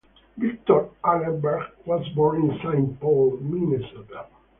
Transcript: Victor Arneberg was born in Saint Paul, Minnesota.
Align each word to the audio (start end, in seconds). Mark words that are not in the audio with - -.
Victor 0.35 0.87
Arneberg 1.03 1.69
was 1.85 2.09
born 2.15 2.49
in 2.49 2.59
Saint 2.63 2.99
Paul, 2.99 3.37
Minnesota. 3.39 4.25